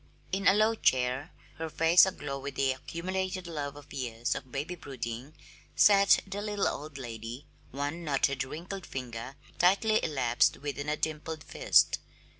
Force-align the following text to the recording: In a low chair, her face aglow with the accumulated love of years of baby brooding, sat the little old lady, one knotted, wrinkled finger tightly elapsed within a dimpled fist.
In 0.31 0.47
a 0.47 0.55
low 0.55 0.73
chair, 0.73 1.29
her 1.57 1.69
face 1.69 2.07
aglow 2.07 2.39
with 2.39 2.55
the 2.55 2.71
accumulated 2.71 3.45
love 3.45 3.75
of 3.75 3.93
years 3.93 4.33
of 4.33 4.51
baby 4.51 4.73
brooding, 4.73 5.35
sat 5.75 6.21
the 6.25 6.41
little 6.41 6.67
old 6.67 6.97
lady, 6.97 7.45
one 7.69 8.03
knotted, 8.03 8.43
wrinkled 8.43 8.87
finger 8.87 9.35
tightly 9.59 10.03
elapsed 10.03 10.57
within 10.57 10.89
a 10.89 10.97
dimpled 10.97 11.43
fist. 11.43 11.99